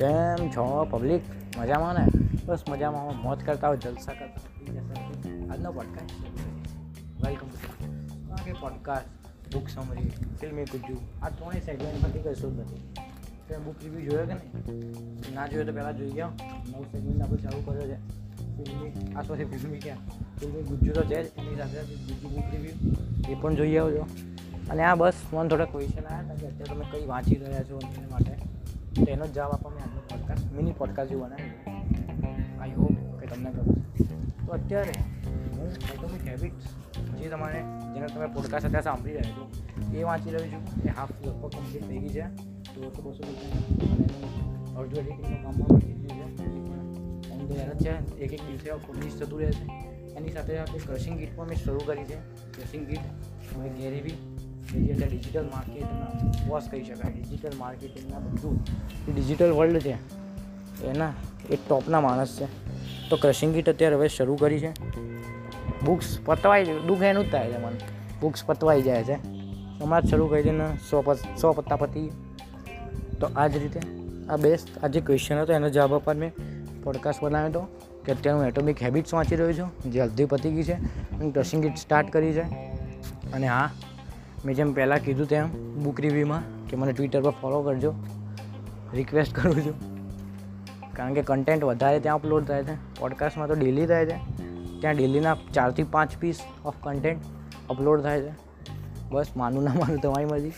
[0.00, 1.22] છો પબ્લિક
[1.58, 2.06] મજામાં ને?
[2.46, 3.22] બસ મજામાં.
[3.22, 4.40] મોજ કરતા હોય, જલસા કરતા
[5.52, 6.10] આજનો podcast
[7.26, 9.06] welcome to podcast
[9.54, 10.08] book summary
[10.40, 10.96] ફિલ્મી કુજુ.
[11.22, 12.94] આ ત્રણેય સેગમેન્ટમાંથી કશું જ નથી.
[13.48, 15.34] તમે બુક રિવ્યૂ જોયો કે નહીં?
[15.34, 16.28] ના જોયો તો પહેલાં જોઈ ગયો
[16.72, 17.96] નવું સેગમેન્ટ આપણે ચાલુ કર્યો છે.
[18.56, 19.96] ફિલ્મી આ સોરી ફિલ્મી ક્યાં
[20.38, 21.26] ફિલ્મી ગુજ્જુ તો છે જ.
[21.38, 24.06] એની સાથે બીજી બુક રિવ્યૂ એ પણ જોઈ આવજો.
[24.70, 27.80] અને આ બસ, મને થોડા ક્વેશ્ચન આવ્યા હતા કે અત્યારે તમે કંઈ વાંચી રહ્યા છો
[27.98, 28.49] એના માટે?
[29.00, 31.50] તો એનો જ જવાબ આપવા મેં આજનો પોડકાસ્ટ મિની પોડકાસ્ટ જેવું બનાવી
[32.58, 33.74] આઈ હોપ કે તમને ગમે
[34.46, 34.92] તો અત્યારે
[35.50, 36.64] હું એટોમિક હેબિટ્સ
[37.20, 37.60] જે તમારે,
[37.94, 40.82] જેને તમે પોડકાસ્ટ અત્યારે સાંભળી રહ્યા છો, એ વાંચી રહ્યો છું.
[40.84, 42.22] એ હાફ લગભગ કમ્પ્લીટ થઈ ગઈ છે.
[42.74, 43.24] તો બસો
[44.80, 46.44] અડધો એડિટિંગનું કામ પણ પતી ગયું છે.
[47.30, 49.64] એમ તો યાર જ છે, એક એક દિવસે ફિનિશ થતું રહે છે.
[50.14, 52.16] એની સાથે સાથે ક્રશિંગ ગીટ પણ મેં શરૂ કરી છે.
[52.54, 53.04] ક્રશિંગ ગીટ
[53.56, 54.16] હવે ઘેરે બી
[54.70, 56.08] જે અત્યારે ડિજિટલ માર્કેટના
[56.48, 57.12] બોસ કહી શકાય.
[57.12, 58.58] ડિજિટલ માર્કેટિંગના બધું
[59.06, 59.96] જે ડિજિટલ વર્લ્ડ છે,
[60.86, 61.12] એના
[61.50, 62.46] એક ટોપના માણસ છે.
[63.10, 64.70] તો ક્રશિંગ કીટ અત્યારે હવે શરૂ કરી છે.
[65.84, 67.78] બુક્સ પતવાઈ દુઃખ એનું જ થાય છે મને.
[68.20, 69.16] બુક્સ પતવાઈ જાય છે.
[69.80, 72.10] હમણાં જ શરૂ કરી છે ને સો સો પત્તા પતી
[73.20, 73.80] તો આ જ રીતે
[74.28, 76.32] આ બેસ્ટ આ જે ક્વેશ્ચન હતો એનો જવાબ આપવા મેં
[76.82, 77.62] પોડકાસ્ટ બનાવ્યો હતો
[78.04, 79.90] કે અત્યારે હું એટોમિક હેબિટ્સ વાંચી રહ્યો છું.
[79.92, 80.76] જે અડધી પતી ગઈ છે.
[81.12, 82.44] હું ક્રશિંગ કીટ સ્ટાર્ટ કરી છે.
[83.32, 83.70] અને હા
[84.44, 87.94] મેં જેમ પહેલાં કીધું તેમ બુક રિવ્યૂમાં કે મને ટ્વિટર પર ફોલો કરજો.
[88.94, 89.90] રિક્વેસ્ટ કરું છું.
[90.92, 93.00] કારણ કે કન્ટેન્ટ વધારે ત્યાં અપલોડ થાય છે.
[93.00, 94.16] પોડકાસ્ટમાં તો ડેલી થાય છે.
[94.80, 97.22] ત્યાં ડેલીના ચારથી પાંચ પીસ ઓફ કન્ટેન્ટ
[97.70, 98.32] અપલોડ થાય છે.
[99.10, 100.52] બસ, માનું ના માનું તમારી મરજી.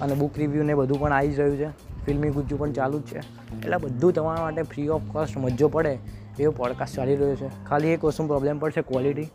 [0.00, 1.68] અને બુક રિવ્યૂ ને બધું પણ આવી જ રહ્યું છે.
[2.06, 3.18] ફિલ્મી ગુજ્જુ પણ ચાલુ જ છે.
[3.18, 5.98] એટલે બધું તમારા માટે ફ્રી ઓફ કોસ્ટ મજો પડે.
[6.38, 7.64] એવો પોડકાસ્ટ ચાલી રહ્યો છે.
[7.64, 9.28] ખાલી એક વસ્તુ પ્રોબ્લેમ પડશે ક્વોલિટી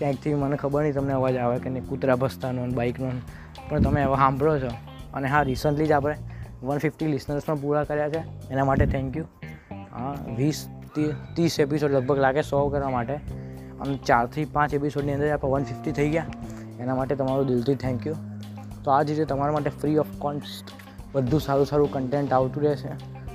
[0.00, 3.10] ક્યાંકથી મને ખબર નહીં તમને અવાજ આવે કે નહીં, કૂતરા ભસતાનો અને બાઇકનો
[3.68, 4.68] પણ તમે એવા સાંભળો છો.
[5.14, 6.16] અને હા રિસન્ટલી જ આપણે
[6.62, 8.50] વન ફિફ્ટી લિસનર્સ પણ પૂરા કર્યા છે.
[8.50, 9.24] એના માટે થેન્ક યુ
[9.92, 13.14] હા, વીસ ત્રીસ એપિસોડ લગભગ લાગે સો કરવા માટે.
[13.80, 16.26] અને ચારથી પાંચ એપિસોડની અંદર આપણે વન ફિફ્ટી થઈ ગયા.
[16.80, 18.14] એના માટે તમારું દિલથી થેન્ક યુ
[18.84, 20.72] તો આ જ રીતે તમારા માટે ફ્રી ઓફ કોસ્ટ
[21.12, 22.88] બધું સારું સારું કન્ટેન્ટ આવતું રહેશે.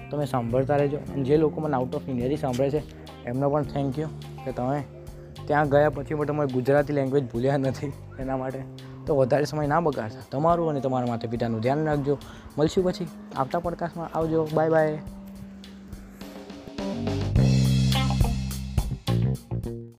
[0.10, 0.98] તમે સાંભળતા રહેજો.
[0.98, 2.82] અને જે લોકો મને આઉટ ઓફ ઇન્ડિયાથી સાંભળે છે,
[3.26, 4.08] એમનો પણ થેન્ક યુ
[4.46, 4.84] કે તમે
[5.48, 8.60] ત્યાં ગયા પછી પણ તમારે ગુજરાતી લેંગ્વેજ ભૂલ્યા નથી એના માટે.
[9.06, 10.20] તો વધારે સમય ના બગાડતા.
[10.32, 12.18] તમારું અને તમારા માતા પિતાનું ધ્યાન રાખજો.
[12.58, 13.08] મળશું પછી.
[13.36, 14.48] આવતા પડકાશમાં આવજો.
[14.54, 14.98] Bye bye